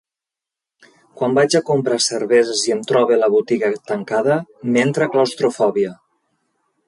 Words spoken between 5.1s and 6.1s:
claustrofòbia.